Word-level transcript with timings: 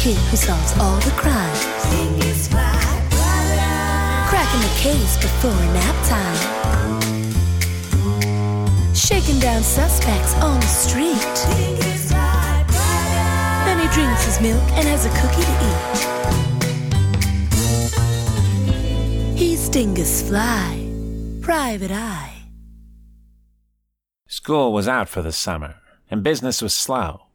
He 0.00 0.14
who 0.14 0.36
solves 0.36 0.72
all 0.78 0.98
the 1.00 1.10
crimes. 1.10 1.66
Cracking 4.30 4.62
the 4.62 4.74
case 4.78 5.16
before 5.18 5.62
nap 5.74 5.94
time. 6.08 6.38
Shaking 8.94 9.38
down 9.40 9.62
suspects 9.62 10.34
on 10.36 10.58
the 10.58 10.66
street. 10.66 11.36
Then 13.66 13.78
he 13.78 13.88
drinks 13.94 14.24
his 14.24 14.40
milk 14.40 14.62
and 14.72 14.88
has 14.88 15.04
a 15.04 15.10
cookie 15.20 15.44
to 15.44 15.52
eat. 19.28 19.38
He's 19.38 19.68
Dingus 19.68 20.22
Fly, 20.26 20.88
Private 21.42 21.90
Eye. 21.90 22.44
School 24.28 24.72
was 24.72 24.88
out 24.88 25.10
for 25.10 25.20
the 25.20 25.32
summer, 25.32 25.74
and 26.10 26.22
business 26.22 26.62
was 26.62 26.72
slow. 26.72 27.26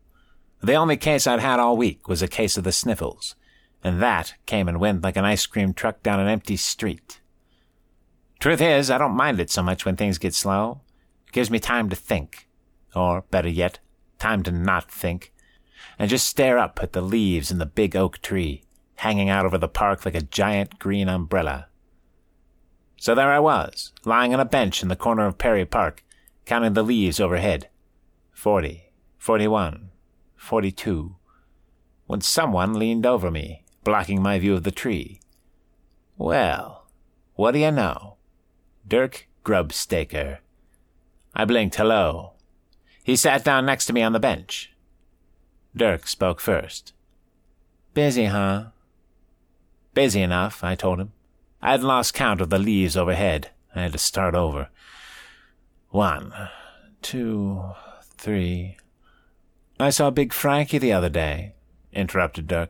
The 0.62 0.74
only 0.74 0.98
case 0.98 1.28
I'd 1.28 1.40
had 1.40 1.60
all 1.60 1.78
week 1.78 2.08
was 2.08 2.22
a 2.22 2.28
case 2.28 2.58
of 2.58 2.64
the 2.64 2.72
sniffles, 2.72 3.36
and 3.84 4.02
that 4.02 4.34
came 4.46 4.68
and 4.68 4.80
went 4.80 5.04
like 5.04 5.16
an 5.16 5.26
ice 5.26 5.46
cream 5.46 5.74
truck 5.74 6.02
down 6.02 6.20
an 6.20 6.28
empty 6.28 6.58
street. 6.58 7.22
Truth 8.40 8.62
is, 8.62 8.90
I 8.90 8.98
don't 8.98 9.16
mind 9.16 9.40
it 9.40 9.50
so 9.50 9.62
much 9.62 9.86
when 9.86 9.96
things 9.96 10.18
get 10.18 10.34
slow. 10.34 10.82
It 11.28 11.34
gives 11.34 11.52
me 11.52 11.60
time 11.60 11.90
to 11.90 11.96
think, 11.96 12.48
or 12.96 13.22
better 13.32 13.50
yet, 13.50 13.80
time 14.18 14.44
to 14.44 14.52
not 14.52 14.92
think, 14.92 15.34
and 16.00 16.10
just 16.10 16.28
stare 16.28 16.58
up 16.58 16.80
at 16.82 16.94
the 16.94 17.02
leaves 17.02 17.52
in 17.52 17.58
the 17.58 17.66
big 17.66 17.96
oak 17.96 18.22
tree, 18.22 18.64
hanging 18.96 19.30
out 19.30 19.46
over 19.46 19.58
the 19.58 19.68
park 19.68 20.06
like 20.06 20.16
a 20.16 20.22
giant 20.22 20.80
green 20.80 21.08
umbrella. 21.08 21.68
So 22.98 23.14
there 23.14 23.32
I 23.32 23.40
was, 23.40 23.92
lying 24.04 24.34
on 24.34 24.40
a 24.40 24.46
bench 24.46 24.82
in 24.82 24.90
the 24.90 24.96
corner 24.96 25.28
of 25.28 25.38
Perry 25.38 25.66
Park, 25.66 26.04
counting 26.46 26.74
the 26.74 26.84
leaves 26.84 27.20
overhead. 27.20 27.70
Forty, 28.32 28.92
forty-one, 29.18 29.92
forty-two. 30.46 31.16
When 32.08 32.22
someone 32.22 32.74
leaned 32.74 33.06
over 33.06 33.32
me, 33.32 33.66
blocking 33.84 34.22
my 34.22 34.38
view 34.40 34.54
of 34.54 34.64
the 34.64 34.72
tree. 34.72 35.20
Well, 36.18 36.86
what 37.34 37.52
do 37.52 37.60
you 37.60 37.72
know? 37.72 38.16
Dirk 38.88 39.28
Grubstaker. 39.44 40.38
I 41.34 41.46
blinked 41.46 41.76
hello. 41.76 42.34
He 43.04 43.16
sat 43.16 43.44
down 43.44 43.66
next 43.66 43.88
to 43.88 43.94
me 43.94 44.02
on 44.02 44.14
the 44.14 44.20
bench. 44.20 44.72
Dirk 45.76 46.08
spoke 46.08 46.40
first. 46.40 46.94
Busy, 47.94 48.26
huh? 48.26 48.68
Busy 49.94 50.22
enough, 50.22 50.64
I 50.64 50.76
told 50.76 51.00
him. 51.00 51.12
I 51.62 51.72
had 51.72 51.84
lost 51.84 52.14
count 52.14 52.40
of 52.40 52.50
the 52.50 52.60
leaves 52.60 52.96
overhead. 52.96 53.50
I 53.76 53.82
had 53.82 53.92
to 53.94 53.98
start 53.98 54.36
over. 54.36 54.70
One, 55.90 56.34
two, 57.02 57.64
three. 58.18 58.78
I 59.80 59.90
saw 59.90 60.10
Big 60.10 60.32
Frankie 60.32 60.78
the 60.78 60.94
other 60.94 61.10
day, 61.10 61.54
interrupted 61.92 62.48
Dirk. 62.48 62.70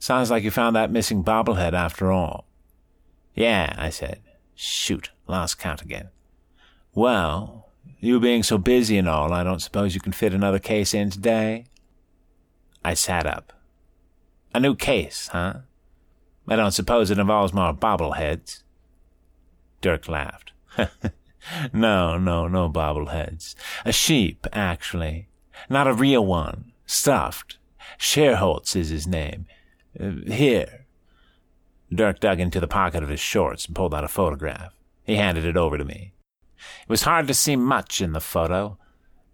Sounds 0.00 0.30
like 0.30 0.42
you 0.42 0.50
found 0.50 0.74
that 0.74 0.90
missing 0.90 1.22
bobblehead 1.22 1.74
after 1.74 2.10
all. 2.10 2.46
Yeah, 3.34 3.74
I 3.78 3.90
said. 3.90 4.20
Shoot, 4.54 5.10
lost 5.28 5.58
count 5.58 5.80
again. 5.80 6.08
Well, 6.92 7.70
you 8.00 8.18
being 8.18 8.42
so 8.42 8.58
busy 8.58 8.98
and 8.98 9.08
all, 9.08 9.32
I 9.32 9.44
don't 9.44 9.62
suppose 9.62 9.94
you 9.94 10.00
can 10.00 10.12
fit 10.12 10.34
another 10.34 10.58
case 10.58 10.92
in 10.92 11.10
today? 11.10 11.66
I 12.84 12.94
sat 12.94 13.26
up. 13.26 13.52
A 14.52 14.58
new 14.58 14.74
case, 14.74 15.28
huh? 15.28 15.60
I 16.48 16.56
don't 16.56 16.72
suppose 16.72 17.10
it 17.10 17.18
involves 17.18 17.54
more 17.54 17.72
bobbleheads. 17.72 18.64
Dirk 19.80 20.08
laughed. 20.08 20.52
no, 21.72 22.18
no, 22.18 22.48
no 22.48 22.68
bobbleheads. 22.68 23.54
A 23.84 23.92
sheep, 23.92 24.46
actually. 24.52 25.29
Not 25.68 25.86
a 25.86 25.94
real 25.94 26.24
one. 26.24 26.72
Stuffed. 26.86 27.58
Scherholtz 27.98 28.74
is 28.74 28.88
his 28.88 29.06
name. 29.06 29.46
Uh, 29.98 30.12
here. 30.26 30.86
Dirk 31.92 32.20
dug 32.20 32.40
into 32.40 32.60
the 32.60 32.68
pocket 32.68 33.02
of 33.02 33.08
his 33.08 33.20
shorts 33.20 33.66
and 33.66 33.74
pulled 33.74 33.94
out 33.94 34.04
a 34.04 34.08
photograph. 34.08 34.72
He 35.04 35.16
handed 35.16 35.44
it 35.44 35.56
over 35.56 35.76
to 35.76 35.84
me. 35.84 36.12
It 36.82 36.88
was 36.88 37.02
hard 37.02 37.26
to 37.26 37.34
see 37.34 37.56
much 37.56 38.00
in 38.00 38.12
the 38.12 38.20
photo. 38.20 38.78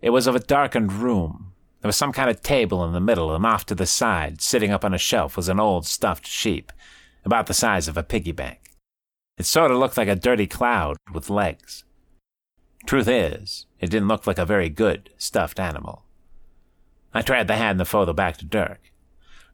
It 0.00 0.10
was 0.10 0.26
of 0.26 0.34
a 0.34 0.40
darkened 0.40 0.92
room. 0.92 1.52
There 1.80 1.88
was 1.88 1.96
some 1.96 2.12
kind 2.12 2.30
of 2.30 2.40
table 2.40 2.84
in 2.84 2.92
the 2.92 3.00
middle, 3.00 3.34
and 3.34 3.44
off 3.44 3.66
to 3.66 3.74
the 3.74 3.86
side, 3.86 4.40
sitting 4.40 4.70
up 4.70 4.84
on 4.84 4.94
a 4.94 4.98
shelf, 4.98 5.36
was 5.36 5.48
an 5.48 5.60
old 5.60 5.86
stuffed 5.86 6.26
sheep, 6.26 6.72
about 7.24 7.46
the 7.46 7.54
size 7.54 7.88
of 7.88 7.96
a 7.96 8.02
piggy 8.02 8.32
bank. 8.32 8.58
It 9.36 9.44
sort 9.44 9.70
of 9.70 9.76
looked 9.76 9.96
like 9.96 10.08
a 10.08 10.16
dirty 10.16 10.46
cloud 10.46 10.96
with 11.12 11.28
legs. 11.28 11.84
Truth 12.86 13.08
is, 13.08 13.66
it 13.80 13.90
didn't 13.90 14.08
look 14.08 14.26
like 14.26 14.38
a 14.38 14.46
very 14.46 14.70
good 14.70 15.10
stuffed 15.18 15.60
animal. 15.60 16.05
I 17.14 17.22
tried 17.22 17.48
to 17.48 17.54
hand 17.56 17.80
the 17.80 17.84
photo 17.84 18.12
back 18.12 18.36
to 18.38 18.44
Dirk. 18.44 18.80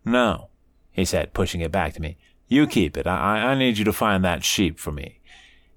No, 0.04 0.48
he 0.90 1.04
said, 1.04 1.32
pushing 1.34 1.60
it 1.60 1.70
back 1.72 1.94
to 1.94 2.02
me. 2.02 2.16
You 2.48 2.66
keep 2.66 2.96
it. 2.96 3.06
I, 3.06 3.52
I 3.52 3.54
need 3.54 3.78
you 3.78 3.84
to 3.84 3.92
find 3.92 4.24
that 4.24 4.44
sheep 4.44 4.78
for 4.78 4.92
me. 4.92 5.20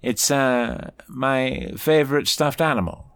It's, 0.01 0.29
uh, 0.29 0.91
my 1.07 1.71
favorite 1.77 2.27
stuffed 2.27 2.61
animal. 2.61 3.07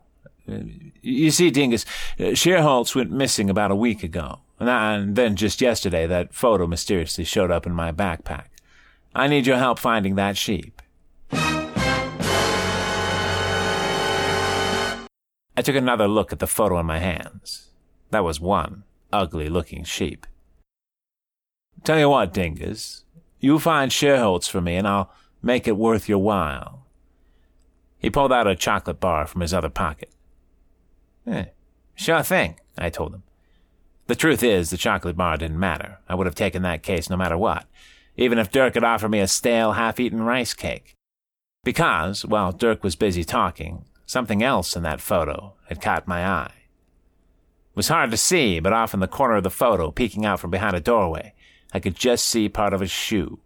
You 1.02 1.30
see, 1.30 1.52
Dingus, 1.52 1.86
Scherholtz 2.18 2.96
went 2.96 3.12
missing 3.12 3.50
about 3.50 3.70
a 3.72 3.76
week 3.76 4.02
ago, 4.02 4.40
and 4.60 5.16
then 5.16 5.36
just 5.36 5.62
yesterday 5.62 6.08
that 6.08 6.34
photo 6.34 6.66
mysteriously 6.66 7.24
showed 7.24 7.52
up 7.52 7.68
in 7.68 7.74
my 7.74 7.92
backpack. 7.92 8.46
I 9.14 9.28
need 9.28 9.46
your 9.46 9.58
help 9.58 9.78
finding 9.78 10.16
that 10.16 10.38
sheep. 10.38 10.82
I 15.60 15.62
took 15.62 15.76
another 15.76 16.08
look 16.08 16.32
at 16.32 16.40
the 16.40 16.48
photo 16.48 16.80
in 16.80 16.86
my 16.86 17.00
hands. 17.00 17.69
That 18.12 18.24
was 18.24 18.40
one 18.40 18.84
ugly 19.12 19.50
looking 19.50 19.84
sheep. 19.84 20.28
Tell 21.84 22.00
you 22.00 22.10
what, 22.10 22.34
Dingus, 22.34 23.04
you 23.40 23.60
find 23.60 23.92
Scherholtz 23.92 24.50
for 24.50 24.62
me 24.62 24.76
and 24.76 24.88
I'll 24.88 25.12
make 25.42 25.68
it 25.68 25.78
worth 25.78 26.10
your 26.10 26.20
while. 26.20 26.86
He 27.98 28.10
pulled 28.10 28.34
out 28.34 28.48
a 28.48 28.56
chocolate 28.56 29.00
bar 29.00 29.28
from 29.28 29.42
his 29.42 29.54
other 29.54 29.70
pocket. 29.70 30.10
Eh, 31.28 31.46
sure 31.96 32.24
thing, 32.24 32.60
I 32.78 32.90
told 32.90 33.14
him. 33.14 33.24
The 34.08 34.16
truth 34.16 34.42
is, 34.42 34.70
the 34.70 34.78
chocolate 34.78 35.18
bar 35.18 35.38
didn't 35.38 35.60
matter. 35.60 36.00
I 36.08 36.16
would 36.16 36.26
have 36.26 36.36
taken 36.36 36.64
that 36.64 36.84
case 36.84 37.10
no 37.10 37.18
matter 37.18 37.38
what, 37.38 37.66
even 38.18 38.40
if 38.40 38.52
Dirk 38.52 38.74
had 38.74 38.84
offered 38.84 39.10
me 39.10 39.20
a 39.20 39.28
stale, 39.28 39.74
half-eaten 39.74 40.24
rice 40.24 40.54
cake. 40.54 40.96
Because, 41.64 42.26
while 42.26 42.52
Dirk 42.52 42.84
was 42.84 42.96
busy 42.96 43.24
talking, 43.24 43.86
something 44.06 44.42
else 44.42 44.76
in 44.76 44.84
that 44.84 45.02
photo 45.02 45.54
had 45.68 45.82
caught 45.82 46.08
my 46.08 46.26
eye. 46.26 46.59
Was 47.76 47.88
hard 47.88 48.12
to 48.12 48.18
see, 48.18 48.60
but 48.60 48.74
off 48.74 48.94
in 48.94 49.00
the 49.00 49.08
corner 49.08 49.36
of 49.36 49.44
the 49.44 49.50
photo, 49.50 49.92
peeking 49.92 50.26
out 50.26 50.40
from 50.40 50.52
behind 50.52 50.76
a 50.76 50.82
doorway, 50.82 51.34
I 51.74 51.80
could 51.80 51.96
just 51.96 52.26
see 52.26 52.50
part 52.50 52.74
of 52.74 52.82
a 52.82 52.88
shoe. 52.88 53.40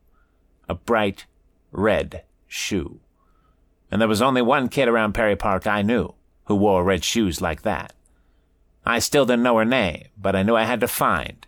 A 0.67 0.75
bright 0.75 1.25
red 1.71 2.23
shoe. 2.47 2.99
And 3.91 4.01
there 4.01 4.07
was 4.07 4.21
only 4.21 4.41
one 4.41 4.69
kid 4.69 4.87
around 4.87 5.13
Perry 5.13 5.35
Park 5.35 5.67
I 5.67 5.81
knew 5.81 6.15
who 6.45 6.55
wore 6.55 6.83
red 6.83 7.03
shoes 7.03 7.41
like 7.41 7.61
that. 7.61 7.93
I 8.85 8.99
still 8.99 9.25
didn't 9.25 9.43
know 9.43 9.57
her 9.57 9.65
name, 9.65 10.07
but 10.17 10.35
I 10.35 10.43
knew 10.43 10.55
I 10.55 10.63
had 10.63 10.81
to 10.81 10.87
find 10.87 11.45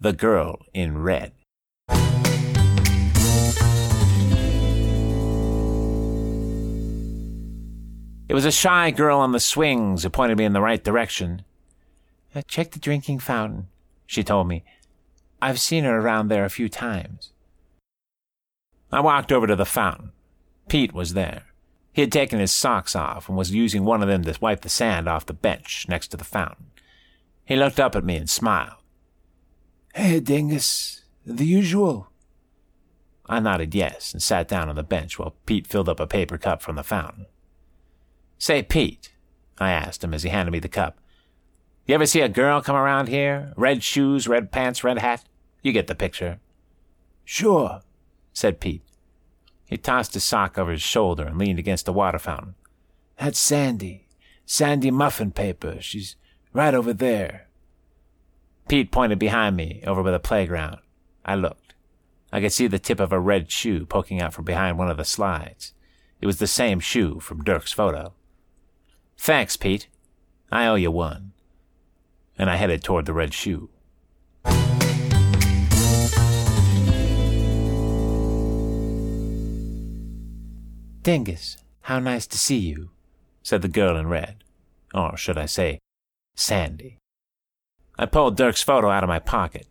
the 0.00 0.12
girl 0.12 0.66
in 0.72 0.98
red. 0.98 1.32
It 8.28 8.34
was 8.34 8.44
a 8.44 8.52
shy 8.52 8.90
girl 8.90 9.18
on 9.18 9.32
the 9.32 9.40
swings 9.40 10.02
who 10.02 10.10
pointed 10.10 10.36
me 10.36 10.44
in 10.44 10.52
the 10.52 10.60
right 10.60 10.84
direction. 10.84 11.42
Uh, 12.34 12.42
check 12.46 12.72
the 12.72 12.78
drinking 12.78 13.18
fountain, 13.18 13.68
she 14.06 14.22
told 14.22 14.48
me. 14.48 14.64
I've 15.40 15.60
seen 15.60 15.84
her 15.84 15.98
around 15.98 16.28
there 16.28 16.44
a 16.44 16.50
few 16.50 16.68
times. 16.68 17.32
I 18.90 19.00
walked 19.00 19.32
over 19.32 19.46
to 19.46 19.56
the 19.56 19.64
fountain. 19.64 20.12
Pete 20.68 20.92
was 20.92 21.14
there. 21.14 21.44
He 21.92 22.02
had 22.02 22.12
taken 22.12 22.38
his 22.38 22.52
socks 22.52 22.94
off 22.94 23.28
and 23.28 23.36
was 23.36 23.54
using 23.54 23.84
one 23.84 24.02
of 24.02 24.08
them 24.08 24.22
to 24.24 24.38
wipe 24.40 24.60
the 24.60 24.68
sand 24.68 25.08
off 25.08 25.26
the 25.26 25.32
bench 25.32 25.86
next 25.88 26.08
to 26.08 26.16
the 26.16 26.24
fountain. 26.24 26.66
He 27.44 27.56
looked 27.56 27.80
up 27.80 27.96
at 27.96 28.04
me 28.04 28.16
and 28.16 28.28
smiled. 28.28 28.76
Hey, 29.94 30.20
Dingus, 30.20 31.02
the 31.24 31.46
usual. 31.46 32.10
I 33.26 33.40
nodded 33.40 33.74
yes 33.74 34.12
and 34.12 34.22
sat 34.22 34.48
down 34.48 34.68
on 34.68 34.76
the 34.76 34.82
bench 34.82 35.18
while 35.18 35.34
Pete 35.44 35.66
filled 35.66 35.88
up 35.88 36.00
a 36.00 36.06
paper 36.06 36.38
cup 36.38 36.62
from 36.62 36.76
the 36.76 36.82
fountain. 36.82 37.26
Say, 38.38 38.62
Pete, 38.62 39.12
I 39.58 39.72
asked 39.72 40.04
him 40.04 40.14
as 40.14 40.22
he 40.22 40.28
handed 40.28 40.52
me 40.52 40.60
the 40.60 40.68
cup, 40.68 40.98
you 41.88 41.94
ever 41.94 42.06
see 42.06 42.20
a 42.20 42.28
girl 42.28 42.60
come 42.60 42.76
around 42.76 43.08
here? 43.08 43.52
Red 43.56 43.82
shoes, 43.82 44.28
red 44.28 44.52
pants, 44.52 44.84
red 44.84 44.98
hat? 44.98 45.24
You 45.62 45.72
get 45.72 45.86
the 45.86 45.94
picture. 45.94 46.38
Sure, 47.24 47.80
said 48.32 48.60
Pete. 48.60 48.82
He 49.64 49.76
tossed 49.76 50.14
his 50.14 50.22
sock 50.22 50.58
over 50.58 50.70
his 50.70 50.82
shoulder 50.82 51.26
and 51.26 51.38
leaned 51.38 51.58
against 51.58 51.86
the 51.86 51.92
water 51.92 52.18
fountain. 52.18 52.54
That's 53.18 53.38
Sandy. 53.38 54.06
Sandy 54.46 54.90
Muffin 54.90 55.30
Paper. 55.32 55.78
She's 55.80 56.16
right 56.52 56.74
over 56.74 56.92
there. 56.92 57.48
Pete 58.68 58.90
pointed 58.90 59.18
behind 59.18 59.56
me, 59.56 59.82
over 59.86 60.02
by 60.02 60.10
the 60.10 60.18
playground. 60.18 60.78
I 61.24 61.34
looked. 61.34 61.74
I 62.30 62.40
could 62.40 62.52
see 62.52 62.66
the 62.66 62.78
tip 62.78 63.00
of 63.00 63.12
a 63.12 63.18
red 63.18 63.50
shoe 63.50 63.86
poking 63.86 64.20
out 64.20 64.34
from 64.34 64.44
behind 64.44 64.78
one 64.78 64.90
of 64.90 64.98
the 64.98 65.04
slides. 65.04 65.72
It 66.20 66.26
was 66.26 66.38
the 66.38 66.46
same 66.46 66.80
shoe 66.80 67.20
from 67.20 67.44
Dirk's 67.44 67.72
photo. 67.72 68.12
Thanks, 69.16 69.56
Pete. 69.56 69.88
I 70.52 70.66
owe 70.66 70.74
you 70.74 70.90
one 70.90 71.32
and 72.38 72.48
I 72.48 72.56
headed 72.56 72.82
toward 72.82 73.06
the 73.06 73.12
red 73.12 73.34
shoe. 73.34 73.68
Dingus, 81.02 81.56
how 81.82 81.98
nice 81.98 82.26
to 82.26 82.38
see 82.38 82.58
you, 82.58 82.90
said 83.42 83.62
the 83.62 83.68
girl 83.68 83.96
in 83.96 84.08
red, 84.08 84.44
or 84.92 85.16
should 85.16 85.38
I 85.38 85.46
say, 85.46 85.78
Sandy. 86.36 86.98
I 87.98 88.06
pulled 88.06 88.36
Dirk's 88.36 88.62
photo 88.62 88.90
out 88.90 89.02
of 89.02 89.08
my 89.08 89.18
pocket. 89.18 89.66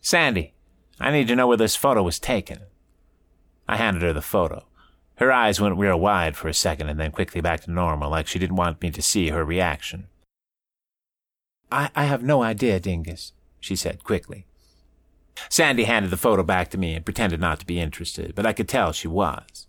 Sandy, 0.00 0.54
I 0.98 1.10
need 1.10 1.28
to 1.28 1.36
know 1.36 1.46
where 1.46 1.56
this 1.56 1.76
photo 1.76 2.02
was 2.02 2.18
taken. 2.18 2.60
I 3.68 3.76
handed 3.76 4.02
her 4.02 4.12
the 4.12 4.22
photo. 4.22 4.64
Her 5.16 5.30
eyes 5.30 5.60
went 5.60 5.76
real 5.76 6.00
wide 6.00 6.36
for 6.36 6.48
a 6.48 6.54
second 6.54 6.88
and 6.88 6.98
then 6.98 7.12
quickly 7.12 7.42
back 7.42 7.60
to 7.64 7.70
normal, 7.70 8.10
like 8.10 8.26
she 8.26 8.38
didn't 8.38 8.56
want 8.56 8.80
me 8.80 8.90
to 8.90 9.02
see 9.02 9.28
her 9.28 9.44
reaction. 9.44 10.06
I, 11.70 11.90
I 11.94 12.04
have 12.04 12.22
no 12.22 12.42
idea, 12.42 12.80
Dingus, 12.80 13.32
she 13.60 13.76
said 13.76 14.04
quickly. 14.04 14.46
Sandy 15.48 15.84
handed 15.84 16.10
the 16.10 16.16
photo 16.16 16.42
back 16.42 16.70
to 16.70 16.78
me 16.78 16.94
and 16.94 17.04
pretended 17.04 17.40
not 17.40 17.60
to 17.60 17.66
be 17.66 17.80
interested, 17.80 18.34
but 18.34 18.46
I 18.46 18.52
could 18.52 18.68
tell 18.68 18.92
she 18.92 19.08
was. 19.08 19.66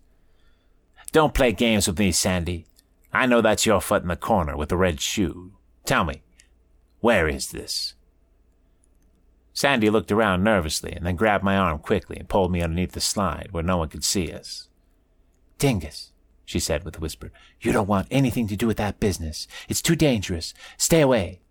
Don't 1.12 1.34
play 1.34 1.52
games 1.52 1.86
with 1.86 1.98
me, 1.98 2.12
Sandy. 2.12 2.66
I 3.12 3.26
know 3.26 3.40
that's 3.40 3.66
your 3.66 3.80
foot 3.80 4.02
in 4.02 4.08
the 4.08 4.16
corner 4.16 4.56
with 4.56 4.70
the 4.70 4.76
red 4.76 5.00
shoe. 5.00 5.52
Tell 5.84 6.04
me, 6.04 6.22
where 7.00 7.28
is 7.28 7.50
this? 7.50 7.94
Sandy 9.52 9.90
looked 9.90 10.10
around 10.10 10.42
nervously 10.42 10.92
and 10.92 11.04
then 11.04 11.16
grabbed 11.16 11.44
my 11.44 11.56
arm 11.56 11.78
quickly 11.78 12.16
and 12.16 12.28
pulled 12.28 12.50
me 12.50 12.62
underneath 12.62 12.92
the 12.92 13.00
slide 13.00 13.48
where 13.50 13.62
no 13.62 13.76
one 13.76 13.88
could 13.88 14.04
see 14.04 14.32
us. 14.32 14.68
Dingus, 15.58 16.12
she 16.46 16.58
said 16.58 16.84
with 16.84 16.96
a 16.96 17.00
whisper, 17.00 17.30
you 17.60 17.70
don't 17.70 17.88
want 17.88 18.08
anything 18.10 18.48
to 18.48 18.56
do 18.56 18.66
with 18.66 18.78
that 18.78 18.98
business. 18.98 19.46
It's 19.68 19.82
too 19.82 19.94
dangerous. 19.94 20.54
Stay 20.78 21.02
away. 21.02 21.41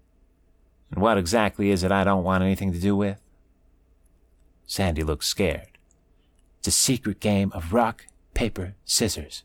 And 0.91 1.01
what 1.01 1.17
exactly 1.17 1.71
is 1.71 1.83
it 1.83 1.91
I 1.91 2.03
don't 2.03 2.23
want 2.23 2.43
anything 2.43 2.73
to 2.73 2.79
do 2.79 2.95
with? 2.95 3.19
Sandy 4.67 5.03
looked 5.03 5.23
scared. 5.23 5.77
It's 6.59 6.67
a 6.67 6.71
secret 6.71 7.19
game 7.19 7.51
of 7.53 7.73
rock, 7.73 8.05
paper, 8.33 8.75
scissors. 8.85 9.43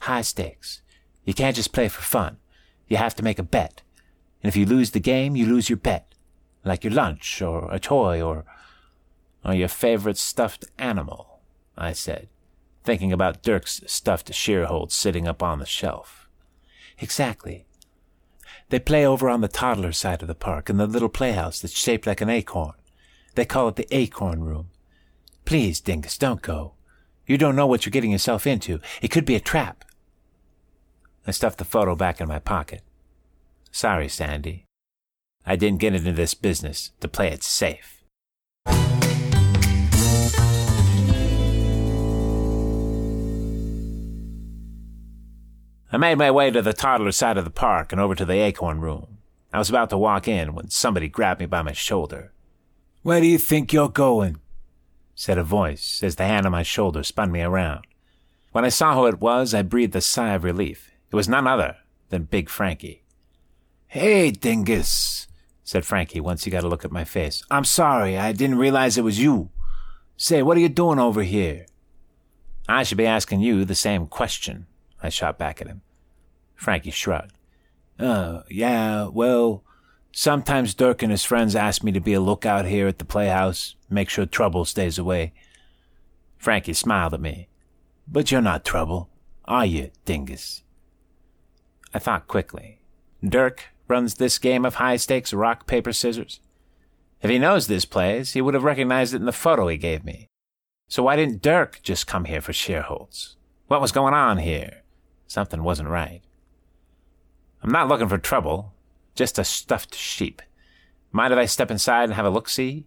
High 0.00 0.22
stakes. 0.22 0.82
You 1.24 1.34
can't 1.34 1.56
just 1.56 1.72
play 1.72 1.88
for 1.88 2.02
fun. 2.02 2.38
You 2.88 2.96
have 2.96 3.14
to 3.16 3.22
make 3.22 3.38
a 3.38 3.42
bet. 3.42 3.82
And 4.42 4.48
if 4.48 4.56
you 4.56 4.66
lose 4.66 4.90
the 4.90 5.00
game, 5.00 5.36
you 5.36 5.46
lose 5.46 5.68
your 5.68 5.76
bet. 5.76 6.14
Like 6.64 6.82
your 6.82 6.92
lunch, 6.92 7.40
or 7.40 7.72
a 7.72 7.78
toy, 7.78 8.20
or, 8.20 8.44
or 9.44 9.54
your 9.54 9.68
favorite 9.68 10.18
stuffed 10.18 10.64
animal, 10.78 11.40
I 11.76 11.92
said, 11.92 12.28
thinking 12.84 13.12
about 13.12 13.42
Dirk's 13.42 13.82
stuffed 13.86 14.32
Sheerholtz 14.32 14.92
sitting 14.92 15.28
up 15.28 15.42
on 15.42 15.58
the 15.58 15.66
shelf. 15.66 16.28
Exactly. 16.98 17.66
They 18.68 18.78
play 18.78 19.06
over 19.06 19.28
on 19.28 19.40
the 19.40 19.48
toddler 19.48 19.92
side 19.92 20.22
of 20.22 20.28
the 20.28 20.34
park 20.34 20.68
in 20.68 20.76
the 20.76 20.86
little 20.86 21.08
playhouse 21.08 21.60
that's 21.60 21.76
shaped 21.76 22.06
like 22.06 22.20
an 22.20 22.30
acorn. 22.30 22.74
They 23.34 23.44
call 23.44 23.68
it 23.68 23.76
the 23.76 23.86
Acorn 23.94 24.42
Room. 24.42 24.70
Please, 25.44 25.80
Dingus, 25.80 26.18
don't 26.18 26.42
go. 26.42 26.72
You 27.26 27.38
don't 27.38 27.56
know 27.56 27.66
what 27.66 27.84
you're 27.84 27.90
getting 27.90 28.12
yourself 28.12 28.46
into. 28.46 28.80
It 29.02 29.10
could 29.10 29.24
be 29.24 29.34
a 29.34 29.40
trap. 29.40 29.84
I 31.26 31.32
stuffed 31.32 31.58
the 31.58 31.64
photo 31.64 31.94
back 31.94 32.20
in 32.20 32.28
my 32.28 32.38
pocket. 32.38 32.82
Sorry, 33.70 34.08
Sandy. 34.08 34.64
I 35.44 35.56
didn't 35.56 35.80
get 35.80 35.94
into 35.94 36.12
this 36.12 36.34
business 36.34 36.92
to 37.00 37.08
play 37.08 37.28
it 37.28 37.42
safe. 37.42 37.95
I 45.96 45.98
made 45.98 46.18
my 46.18 46.30
way 46.30 46.50
to 46.50 46.60
the 46.60 46.74
toddler 46.74 47.10
side 47.10 47.38
of 47.38 47.46
the 47.46 47.50
park 47.50 47.90
and 47.90 47.98
over 47.98 48.14
to 48.14 48.26
the 48.26 48.34
acorn 48.34 48.82
room. 48.82 49.16
I 49.50 49.58
was 49.58 49.70
about 49.70 49.88
to 49.88 49.96
walk 49.96 50.28
in 50.28 50.54
when 50.54 50.68
somebody 50.68 51.08
grabbed 51.08 51.40
me 51.40 51.46
by 51.46 51.62
my 51.62 51.72
shoulder. 51.72 52.34
Where 53.00 53.18
do 53.18 53.26
you 53.26 53.38
think 53.38 53.72
you're 53.72 53.88
going? 53.88 54.36
said 55.14 55.38
a 55.38 55.42
voice 55.42 56.02
as 56.02 56.16
the 56.16 56.26
hand 56.26 56.44
on 56.44 56.52
my 56.52 56.62
shoulder 56.62 57.02
spun 57.02 57.32
me 57.32 57.40
around. 57.40 57.86
When 58.52 58.62
I 58.62 58.68
saw 58.68 58.94
who 58.94 59.06
it 59.06 59.22
was, 59.22 59.54
I 59.54 59.62
breathed 59.62 59.96
a 59.96 60.02
sigh 60.02 60.34
of 60.34 60.44
relief. 60.44 60.90
It 61.10 61.16
was 61.16 61.30
none 61.30 61.46
other 61.46 61.78
than 62.10 62.24
Big 62.24 62.50
Frankie. 62.50 63.02
Hey, 63.86 64.30
Dingus, 64.30 65.28
said 65.64 65.86
Frankie 65.86 66.20
once 66.20 66.44
he 66.44 66.50
got 66.50 66.62
a 66.62 66.68
look 66.68 66.84
at 66.84 66.92
my 66.92 67.04
face. 67.04 67.42
I'm 67.50 67.64
sorry, 67.64 68.18
I 68.18 68.32
didn't 68.32 68.58
realize 68.58 68.98
it 68.98 69.02
was 69.02 69.18
you. 69.18 69.48
Say, 70.18 70.42
what 70.42 70.58
are 70.58 70.60
you 70.60 70.68
doing 70.68 70.98
over 70.98 71.22
here? 71.22 71.64
I 72.68 72.82
should 72.82 72.98
be 72.98 73.06
asking 73.06 73.40
you 73.40 73.64
the 73.64 73.74
same 73.74 74.06
question, 74.06 74.66
I 75.02 75.08
shot 75.08 75.38
back 75.38 75.62
at 75.62 75.68
him. 75.68 75.80
Frankie 76.56 76.90
shrugged. 76.90 77.32
Uh, 77.98 78.42
yeah, 78.50 79.06
well, 79.06 79.62
Sometimes 80.18 80.72
Dirk 80.72 81.02
and 81.02 81.10
his 81.10 81.24
friends 81.24 81.54
ask 81.54 81.84
me 81.84 81.92
to 81.92 82.00
be 82.00 82.14
a 82.14 82.22
lookout 82.22 82.64
here 82.64 82.86
at 82.86 82.98
the 82.98 83.04
playhouse, 83.04 83.74
make 83.90 84.08
sure 84.08 84.24
trouble 84.24 84.64
stays 84.64 84.96
away. 84.98 85.34
Frankie 86.38 86.72
smiled 86.72 87.12
at 87.12 87.20
me. 87.20 87.48
But 88.08 88.32
you're 88.32 88.40
not 88.40 88.64
trouble, 88.64 89.10
are 89.44 89.66
you, 89.66 89.90
dingus? 90.06 90.62
I 91.92 91.98
thought 91.98 92.28
quickly. 92.28 92.80
Dirk 93.22 93.64
runs 93.88 94.14
this 94.14 94.38
game 94.38 94.64
of 94.64 94.76
high 94.76 94.96
stakes 94.96 95.34
rock, 95.34 95.66
paper, 95.66 95.92
scissors. 95.92 96.40
If 97.20 97.28
he 97.28 97.38
knows 97.38 97.66
this 97.66 97.84
place, 97.84 98.32
he 98.32 98.40
would 98.40 98.54
have 98.54 98.64
recognized 98.64 99.12
it 99.12 99.18
in 99.18 99.26
the 99.26 99.32
photo 99.32 99.68
he 99.68 99.76
gave 99.76 100.02
me. 100.02 100.28
So 100.88 101.02
why 101.02 101.16
didn't 101.16 101.42
Dirk 101.42 101.80
just 101.82 102.06
come 102.06 102.24
here 102.24 102.40
for 102.40 102.52
Sheerholtz? 102.52 103.34
What 103.66 103.82
was 103.82 103.92
going 103.92 104.14
on 104.14 104.38
here? 104.38 104.82
Something 105.26 105.62
wasn't 105.62 105.90
right. 105.90 106.22
I'm 107.62 107.72
not 107.72 107.88
looking 107.88 108.08
for 108.08 108.18
trouble, 108.18 108.72
just 109.14 109.38
a 109.38 109.44
stuffed 109.44 109.94
sheep. 109.94 110.42
Mind 111.12 111.32
if 111.32 111.38
I 111.38 111.46
step 111.46 111.70
inside 111.70 112.04
and 112.04 112.14
have 112.14 112.26
a 112.26 112.30
look 112.30 112.48
see? 112.48 112.86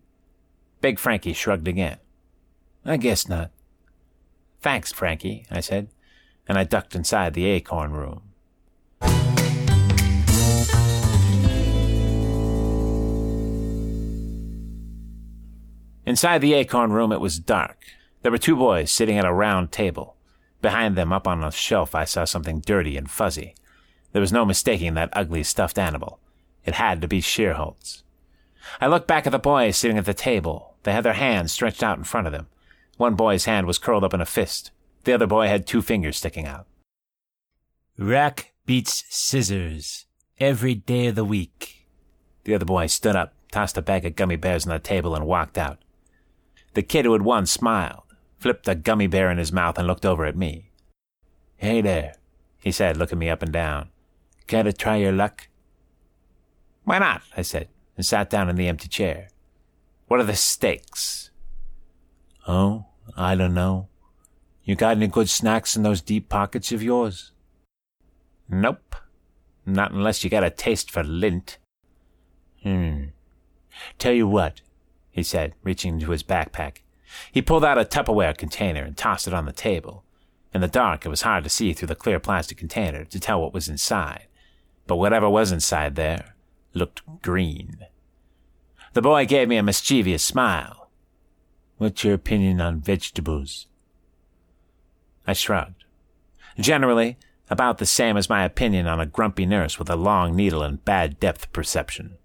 Big 0.81 0.99
Frankie 0.99 1.33
shrugged 1.33 1.67
again. 1.67 1.97
I 2.85 2.97
guess 2.97 3.27
not. 3.27 3.51
Thanks, 4.61 4.91
Frankie, 4.91 5.45
I 5.49 5.59
said, 5.61 5.89
and 6.47 6.57
I 6.57 6.63
ducked 6.63 6.95
inside 6.95 7.33
the 7.33 7.45
acorn 7.45 7.91
room. 7.91 8.21
Inside 16.05 16.39
the 16.39 16.53
acorn 16.53 16.91
room, 16.91 17.11
it 17.11 17.21
was 17.21 17.37
dark. 17.37 17.77
There 18.21 18.31
were 18.31 18.37
two 18.37 18.55
boys 18.55 18.91
sitting 18.91 19.17
at 19.17 19.25
a 19.25 19.33
round 19.33 19.71
table. 19.71 20.15
Behind 20.61 20.95
them, 20.95 21.13
up 21.13 21.27
on 21.27 21.43
a 21.43 21.51
shelf, 21.51 21.93
I 21.93 22.03
saw 22.03 22.25
something 22.25 22.61
dirty 22.61 22.97
and 22.97 23.09
fuzzy. 23.09 23.53
There 24.11 24.21
was 24.21 24.33
no 24.33 24.45
mistaking 24.45 24.95
that 24.95 25.09
ugly 25.13 25.43
stuffed 25.43 25.77
animal. 25.77 26.19
It 26.65 26.75
had 26.75 27.01
to 27.01 27.07
be 27.07 27.21
Sheerholtz. 27.21 28.03
I 28.81 28.87
looked 28.87 29.07
back 29.07 29.25
at 29.25 29.31
the 29.31 29.39
boys 29.39 29.77
sitting 29.77 29.97
at 29.97 30.05
the 30.05 30.13
table. 30.13 30.75
They 30.83 30.93
had 30.93 31.03
their 31.03 31.13
hands 31.13 31.51
stretched 31.51 31.83
out 31.83 31.97
in 31.97 32.03
front 32.03 32.27
of 32.27 32.33
them. 32.33 32.47
One 32.97 33.15
boy's 33.15 33.45
hand 33.45 33.67
was 33.67 33.77
curled 33.77 34.03
up 34.03 34.13
in 34.13 34.21
a 34.21 34.25
fist. 34.25 34.71
The 35.03 35.13
other 35.13 35.27
boy 35.27 35.47
had 35.47 35.65
two 35.65 35.81
fingers 35.81 36.17
sticking 36.17 36.45
out. 36.45 36.67
Rock 37.97 38.47
beats 38.65 39.03
scissors 39.09 40.05
every 40.39 40.75
day 40.75 41.07
of 41.07 41.15
the 41.15 41.25
week. 41.25 41.87
The 42.43 42.55
other 42.55 42.65
boy 42.65 42.87
stood 42.87 43.15
up, 43.15 43.33
tossed 43.51 43.77
a 43.77 43.81
bag 43.81 44.05
of 44.05 44.15
gummy 44.15 44.35
bears 44.35 44.65
on 44.65 44.71
the 44.71 44.79
table, 44.79 45.15
and 45.15 45.25
walked 45.25 45.57
out. 45.57 45.79
The 46.73 46.83
kid 46.83 47.05
who 47.05 47.13
had 47.13 47.23
won 47.23 47.45
smiled, 47.45 48.03
flipped 48.37 48.67
a 48.67 48.75
gummy 48.75 49.07
bear 49.07 49.29
in 49.31 49.37
his 49.37 49.51
mouth, 49.51 49.77
and 49.77 49.87
looked 49.87 50.05
over 50.05 50.25
at 50.25 50.37
me. 50.37 50.71
Hey 51.57 51.81
there, 51.81 52.15
he 52.59 52.71
said, 52.71 52.95
looking 52.97 53.19
me 53.19 53.29
up 53.29 53.41
and 53.41 53.51
down. 53.51 53.89
Care 54.49 54.63
to 54.63 54.73
try 54.73 54.95
your 54.95 55.11
luck? 55.11 55.47
Why 56.83 56.97
not? 56.97 57.21
I 57.37 57.43
said, 57.43 57.67
and 57.95 58.03
sat 58.03 58.31
down 58.31 58.49
in 58.49 58.55
the 58.55 58.67
empty 58.67 58.87
chair. 58.87 59.27
What 60.07 60.19
are 60.19 60.23
the 60.23 60.35
stakes? 60.35 61.29
Oh, 62.47 62.87
I 63.15 63.35
don't 63.35 63.53
know. 63.53 63.89
You 64.63 64.73
got 64.75 64.97
any 64.97 65.05
good 65.05 65.29
snacks 65.29 65.75
in 65.75 65.83
those 65.83 66.01
deep 66.01 66.29
pockets 66.29 66.71
of 66.71 66.81
yours? 66.81 67.31
Nope. 68.49 68.95
Not 69.67 69.91
unless 69.91 70.23
you 70.23 70.31
got 70.31 70.43
a 70.43 70.49
taste 70.49 70.89
for 70.89 71.03
lint. 71.03 71.59
Hmm. 72.63 73.09
Tell 73.99 74.13
you 74.13 74.27
what, 74.27 74.61
he 75.11 75.21
said, 75.21 75.53
reaching 75.61 75.93
into 75.93 76.09
his 76.09 76.23
backpack. 76.23 76.77
He 77.31 77.43
pulled 77.43 77.63
out 77.63 77.77
a 77.77 77.85
Tupperware 77.85 78.35
container 78.35 78.81
and 78.83 78.97
tossed 78.97 79.27
it 79.27 79.33
on 79.35 79.45
the 79.45 79.51
table. 79.51 80.05
In 80.55 80.61
the 80.61 80.67
dark, 80.67 81.05
it 81.05 81.09
was 81.09 81.21
hard 81.21 81.43
to 81.43 81.51
see 81.51 81.71
through 81.73 81.89
the 81.89 81.95
clear 81.95 82.19
plastic 82.19 82.57
container 82.57 83.05
to 83.05 83.19
tell 83.19 83.39
what 83.39 83.53
was 83.53 83.69
inside. 83.69 84.25
But 84.89 84.95
whatever 84.95 85.29
was 85.29 85.51
inside 85.51 85.93
there 85.93 86.33
looked 86.73 87.03
green. 87.21 87.85
The 88.93 89.03
boy 89.03 89.27
gave 89.27 89.47
me 89.47 89.57
a 89.57 89.61
mischievous 89.61 90.23
smile. 90.23 90.89
What's 91.77 92.03
your 92.03 92.15
opinion 92.15 92.59
on 92.59 92.81
vegetables? 92.81 93.67
I 95.27 95.33
shrugged. 95.33 95.83
Generally, 96.59 97.19
about 97.51 97.77
the 97.77 97.85
same 97.85 98.17
as 98.17 98.31
my 98.31 98.43
opinion 98.43 98.87
on 98.87 98.99
a 98.99 99.05
grumpy 99.05 99.45
nurse 99.45 99.77
with 99.77 99.91
a 99.91 99.95
long 99.95 100.35
needle 100.35 100.63
and 100.63 100.83
bad 100.83 101.19
depth 101.19 101.53
perception. 101.53 102.17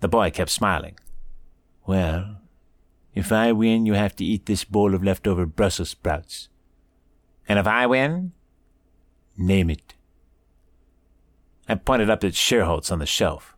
The 0.00 0.08
boy 0.08 0.30
kept 0.30 0.50
smiling. 0.50 0.98
Well, 1.86 2.40
if 3.14 3.32
I 3.32 3.52
win, 3.52 3.84
you 3.84 3.92
have 3.92 4.16
to 4.16 4.24
eat 4.24 4.46
this 4.46 4.64
bowl 4.64 4.94
of 4.94 5.04
leftover 5.04 5.44
Brussels 5.44 5.90
sprouts. 5.90 6.48
And 7.46 7.58
if 7.58 7.66
I 7.66 7.86
win? 7.86 8.32
Name 9.36 9.68
it. 9.68 9.92
I 11.68 11.74
pointed 11.74 12.08
up 12.08 12.24
at 12.24 12.32
Sheerholtz 12.32 12.90
on 12.90 12.98
the 12.98 13.06
shelf. 13.06 13.54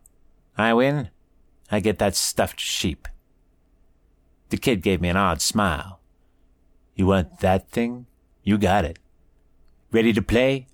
I 0.59 0.75
win. 0.75 1.11
I 1.71 1.81
get 1.81 1.99
that 1.99 2.17
stuffed 2.17 2.59
sheep. 2.59 3.07
The 4.49 4.57
kid 4.57 4.83
gave 4.83 5.01
me 5.01 5.09
an 5.09 5.17
odd 5.17 5.41
smile. 5.41 6.01
You 6.97 7.07
want 7.07 7.39
that 7.41 7.71
thing? 7.71 8.07
You 8.43 8.59
got 8.59 8.85
it. 8.85 8.99
Ready 9.93 10.13
to 10.13 10.23
play? 10.23 10.67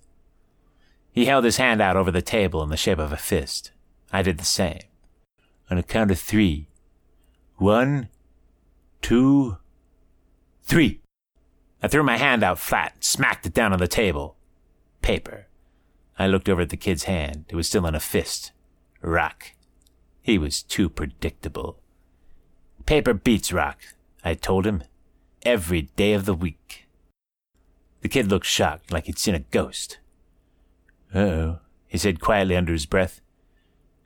He 1.12 1.26
held 1.26 1.44
his 1.44 1.58
hand 1.58 1.80
out 1.80 1.96
over 1.96 2.10
the 2.10 2.22
table 2.22 2.62
in 2.62 2.70
the 2.70 2.76
shape 2.76 2.98
of 2.98 3.12
a 3.12 3.16
fist. 3.16 3.70
I 4.12 4.22
did 4.22 4.38
the 4.38 4.44
same. 4.44 4.80
On 5.70 5.78
a 5.78 5.82
count 5.82 6.10
of 6.10 6.18
three. 6.18 6.68
One, 7.56 8.08
two, 9.02 9.58
three. 10.62 11.00
I 11.82 11.88
threw 11.88 12.02
my 12.02 12.16
hand 12.16 12.42
out 12.42 12.58
flat, 12.58 12.94
and 12.94 13.04
smacked 13.04 13.46
it 13.46 13.54
down 13.54 13.72
on 13.72 13.78
the 13.78 13.88
table. 13.88 14.36
Paper. 15.02 15.45
I 16.18 16.26
looked 16.26 16.48
over 16.48 16.62
at 16.62 16.70
the 16.70 16.76
kid's 16.76 17.04
hand. 17.04 17.44
It 17.48 17.56
was 17.56 17.68
still 17.68 17.86
in 17.86 17.94
a 17.94 18.00
fist. 18.00 18.52
Rock. 19.02 19.52
He 20.22 20.38
was 20.38 20.62
too 20.62 20.88
predictable. 20.88 21.78
Paper 22.86 23.14
beats 23.14 23.52
rock, 23.52 23.78
I 24.24 24.34
told 24.34 24.66
him. 24.66 24.82
Every 25.44 25.82
day 25.82 26.12
of 26.12 26.24
the 26.24 26.34
week. 26.34 26.86
The 28.00 28.08
kid 28.08 28.30
looked 28.30 28.46
shocked, 28.46 28.92
like 28.92 29.06
he'd 29.06 29.18
seen 29.18 29.34
a 29.34 29.40
ghost. 29.40 29.98
Oh, 31.14 31.58
he 31.86 31.98
said 31.98 32.20
quietly 32.20 32.56
under 32.56 32.72
his 32.72 32.86
breath. 32.86 33.20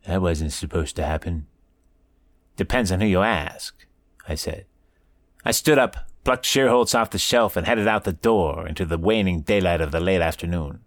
That 0.07 0.23
wasn't 0.23 0.53
supposed 0.53 0.97
to 0.97 1.05
happen. 1.05 1.47
Depends 2.57 2.91
on 2.91 3.01
who 3.01 3.07
you 3.07 3.23
ask, 3.23 3.87
I 4.29 4.35
said. 4.35 4.67
I 5.45 5.51
stood 5.51 5.79
up, 5.79 5.97
plucked 6.25 6.45
Sheerholtz 6.45 6.95
off 6.95 7.11
the 7.11 7.19
shelf, 7.19 7.57
and 7.57 7.67
headed 7.67 7.89
out 7.89 8.05
the 8.05 8.13
door 8.13 8.67
into 8.67 8.85
the 8.85 8.99
waning 8.99 9.41
daylight 9.41 9.81
of 9.81 9.93
the 9.93 10.01
late 10.01 10.21
afternoon. 10.21 10.81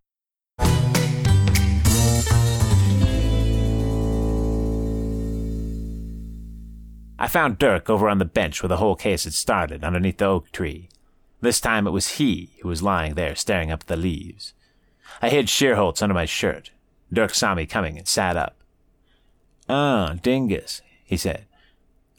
I 7.24 7.28
found 7.28 7.58
Dirk 7.58 7.90
over 7.90 8.10
on 8.10 8.18
the 8.18 8.26
bench 8.26 8.62
where 8.62 8.68
the 8.68 8.76
whole 8.76 8.98
case 8.98 9.24
had 9.24 9.32
started, 9.34 9.82
underneath 9.82 10.18
the 10.18 10.26
oak 10.26 10.52
tree. 10.52 10.90
This 11.40 11.62
time 11.62 11.88
it 11.88 11.92
was 11.92 12.18
he 12.18 12.50
who 12.62 12.68
was 12.68 12.84
lying 12.84 13.14
there 13.14 13.34
staring 13.34 13.72
up 13.72 13.84
at 13.84 13.88
the 13.88 13.96
leaves. 13.96 14.54
I 15.22 15.30
hid 15.30 15.46
Sheerholtz 15.46 16.04
under 16.04 16.14
my 16.14 16.26
shirt. 16.26 16.72
Dirk 17.14 17.34
saw 17.34 17.56
me 17.56 17.66
coming 17.66 17.98
and 17.98 18.10
sat 18.10 18.36
up. 18.36 18.58
Ah, 19.70 20.18
Dingus, 20.22 20.82
he 21.06 21.16
said. 21.16 21.46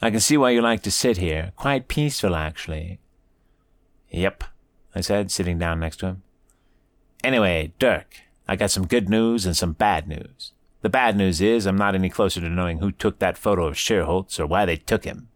I 0.00 0.10
can 0.10 0.20
see 0.20 0.38
why 0.38 0.52
you 0.52 0.62
like 0.62 0.82
to 0.84 0.90
sit 0.90 1.18
here. 1.18 1.52
Quite 1.54 1.86
peaceful, 1.86 2.34
actually. 2.34 2.98
Yep, 4.08 4.44
I 4.94 5.02
said, 5.02 5.30
sitting 5.30 5.58
down 5.58 5.80
next 5.80 5.98
to 5.98 6.06
him. 6.06 6.22
Anyway, 7.22 7.74
Dirk, 7.78 8.22
I 8.48 8.56
got 8.56 8.70
some 8.70 8.86
good 8.86 9.10
news 9.10 9.44
and 9.44 9.54
some 9.54 9.74
bad 9.74 10.08
news. 10.08 10.54
The 10.84 10.90
bad 10.90 11.16
news 11.16 11.40
is 11.40 11.64
I'm 11.64 11.78
not 11.78 11.94
any 11.94 12.10
closer 12.10 12.42
to 12.42 12.50
knowing 12.50 12.80
who 12.80 12.92
took 12.92 13.18
that 13.18 13.38
photo 13.38 13.66
of 13.66 13.72
Sheerholtz 13.72 14.38
or 14.38 14.46
why 14.46 14.66
they 14.66 14.76
took 14.76 15.04
him. 15.04 15.28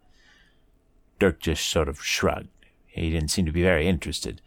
Dirk 1.19 1.41
just 1.41 1.67
sort 1.67 1.89
of 1.89 2.05
shrugged. 2.05 2.51
He 2.87 3.09
didn't 3.09 3.31
seem 3.31 3.47
to 3.47 3.53
be 3.53 3.63
very 3.63 3.89
interested. 3.89 4.43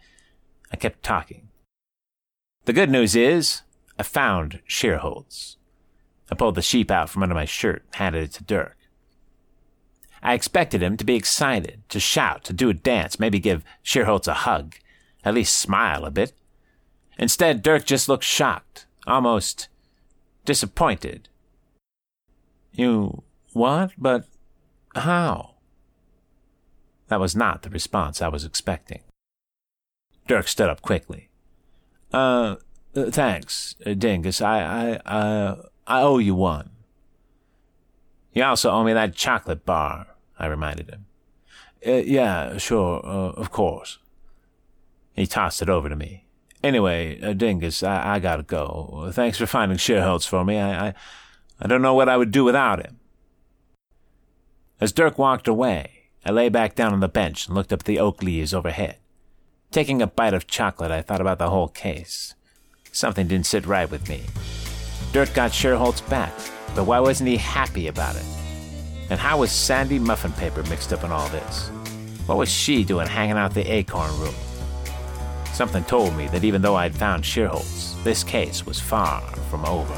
I 0.72 0.76
kept 0.76 1.02
talking. 1.02 1.48
The 2.66 2.74
good 2.74 2.92
news 2.92 3.16
is 3.16 3.64
I 3.98 4.04
found 4.04 4.62
Sheerholtz. 4.70 5.56
I 6.32 6.36
pulled 6.36 6.54
the 6.54 6.62
sheep 6.62 6.92
out 6.92 7.10
from 7.10 7.24
under 7.24 7.34
my 7.34 7.46
shirt 7.46 7.82
and 7.88 7.96
handed 7.96 8.24
it 8.26 8.34
to 8.34 8.44
Dirk. 8.44 8.78
I 10.22 10.36
expected 10.36 10.84
him 10.84 10.98
to 10.98 11.04
be 11.04 11.16
excited, 11.16 11.82
to 11.90 12.00
shout, 12.00 12.44
to 12.44 12.54
do 12.54 12.70
a 12.70 12.76
dance, 12.76 13.20
maybe 13.20 13.40
give 13.40 13.64
Sheerholtz 13.84 14.28
a 14.28 14.36
hug, 14.36 14.76
at 15.26 15.34
least 15.34 15.58
smile 15.58 16.06
a 16.06 16.12
bit. 16.12 16.34
Instead, 17.18 17.64
Dirk 17.64 17.86
just 17.86 18.08
looked 18.08 18.24
shocked, 18.24 18.86
almost 19.08 19.68
disappointed. 20.46 21.30
You 22.74 23.24
what? 23.54 23.92
But 23.98 24.26
how? 24.96 25.56
That 27.08 27.20
was 27.20 27.36
not 27.36 27.64
the 27.64 27.70
response 27.70 28.22
I 28.22 28.30
was 28.30 28.46
expecting. 28.46 29.02
Dirk 30.28 30.48
stood 30.48 30.70
up 30.70 30.82
quickly. 30.82 31.30
Uh, 32.14 32.56
uh 32.96 33.12
thanks, 33.12 33.76
uh, 33.86 33.94
Dingus. 33.94 34.42
I, 34.42 34.62
I, 34.62 34.92
uh, 35.10 35.64
I 35.88 36.02
owe 36.02 36.20
you 36.20 36.36
one. 36.36 36.70
You 38.34 38.44
also 38.44 38.72
owe 38.72 38.84
me 38.84 38.94
that 38.94 39.16
chocolate 39.16 39.66
bar, 39.66 40.08
I 40.40 40.46
reminded 40.46 40.90
him. 40.90 41.06
Uh, 41.86 42.04
yeah, 42.06 42.58
sure, 42.58 43.06
uh, 43.06 43.32
of 43.32 43.52
course. 43.52 43.98
He 45.14 45.28
tossed 45.28 45.62
it 45.62 45.70
over 45.70 45.90
to 45.90 45.96
me. 45.96 46.26
Anyway, 46.64 47.20
uh, 47.22 47.34
Dingus, 47.34 47.82
I, 47.82 48.16
I 48.16 48.20
gotta 48.20 48.44
go. 48.44 49.10
Thanks 49.14 49.38
for 49.38 49.48
finding 49.48 49.78
Sheerholtz 49.78 50.28
for 50.28 50.46
me. 50.46 50.60
I, 50.60 50.88
I, 50.88 50.94
I 51.60 51.68
don't 51.68 51.82
know 51.82 51.96
what 51.96 52.10
I 52.10 52.18
would 52.18 52.32
do 52.32 52.44
without 52.44 52.86
him. 52.86 53.00
As 54.80 54.92
Dirk 54.92 55.18
walked 55.18 55.48
away, 55.48 56.10
I 56.26 56.32
lay 56.32 56.50
back 56.50 56.76
down 56.76 56.94
on 56.94 57.00
the 57.00 57.08
bench 57.08 57.48
and 57.48 57.56
looked 57.56 57.74
up 57.74 57.82
at 57.82 57.86
the 57.86 58.00
oak 58.00 58.22
leaves 58.22 58.54
overhead. 58.54 58.98
Taking 59.72 60.02
a 60.02 60.08
bite 60.08 60.34
of 60.34 60.48
chocolate, 60.48 60.92
I 60.92 61.02
thought 61.02 61.22
about 61.22 61.40
the 61.40 61.50
whole 61.50 61.68
case. 61.68 62.36
Something 62.92 63.28
didn't 63.28 63.46
sit 63.46 63.66
right 63.66 63.90
with 63.90 64.10
me. 64.10 64.24
Dirk 65.14 65.34
got 65.34 65.52
Sheerholtz 65.52 66.08
back, 66.10 66.34
but 66.76 66.86
why 66.86 67.00
wasn't 67.00 67.30
he 67.30 67.38
happy 67.38 67.88
about 67.88 68.16
it? 68.16 68.26
And 69.10 69.20
how 69.20 69.40
was 69.40 69.52
Sandy 69.52 69.98
Muffin 70.00 70.32
Paper 70.34 70.64
mixed 70.64 70.94
up 70.94 71.04
in 71.04 71.12
all 71.12 71.28
this? 71.30 71.70
What 72.28 72.38
was 72.38 72.50
she 72.50 72.84
doing 72.84 73.08
hanging 73.08 73.38
out 73.38 73.54
the 73.54 73.70
acorn 73.72 74.12
room? 74.20 74.36
Something 75.62 75.84
told 75.84 76.18
me 76.18 76.28
that 76.30 76.44
even 76.44 76.64
though 76.64 76.76
I'd 76.76 76.96
found 76.96 77.24
Sheerholtz, 77.24 78.04
this 78.04 78.24
case 78.24 78.66
was 78.66 78.80
far 78.80 79.22
from 79.52 79.64
over. 79.64 79.94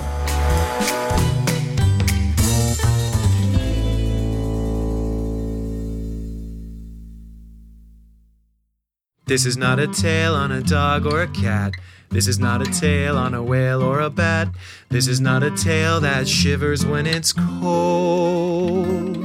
This 9.25 9.46
is 9.46 9.55
not 9.55 9.79
a 9.79 9.88
tale 9.88 10.36
on 10.36 10.51
a 10.51 10.62
dog 10.62 11.05
or 11.05 11.22
a 11.22 11.29
cat. 11.29 11.75
This 12.10 12.27
is 12.27 12.39
not 12.39 12.62
a 12.62 12.70
tale 12.70 13.17
on 13.17 13.34
a 13.34 13.41
whale 13.41 13.82
or 13.82 14.01
a 14.01 14.10
bat. 14.10 14.50
This 14.89 15.08
is 15.08 15.22
not 15.22 15.43
a 15.43 15.51
tale 15.51 16.01
that 16.01 16.27
shivers 16.27 16.86
when 16.86 17.08
it's 17.08 17.32
cold. 17.32 19.15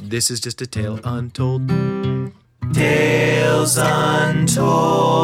This 0.00 0.32
is 0.32 0.40
just 0.40 0.60
a 0.60 0.66
tale 0.66 0.98
untold. 1.04 2.15
Tales 2.72 3.78
Untold. 3.78 5.16